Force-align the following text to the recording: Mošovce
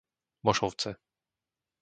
Mošovce 0.43 0.89